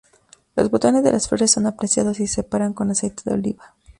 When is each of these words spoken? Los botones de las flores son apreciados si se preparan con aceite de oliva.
Los 0.55 0.71
botones 0.71 1.03
de 1.03 1.11
las 1.11 1.27
flores 1.27 1.51
son 1.51 1.67
apreciados 1.67 2.17
si 2.17 2.25
se 2.25 2.41
preparan 2.41 2.73
con 2.73 2.89
aceite 2.89 3.21
de 3.23 3.33
oliva. 3.33 3.75